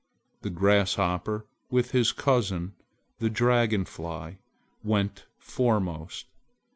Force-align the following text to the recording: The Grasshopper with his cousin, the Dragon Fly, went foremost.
The 0.41 0.49
Grasshopper 0.49 1.45
with 1.69 1.91
his 1.91 2.11
cousin, 2.11 2.73
the 3.19 3.29
Dragon 3.29 3.85
Fly, 3.85 4.39
went 4.83 5.27
foremost. 5.37 6.25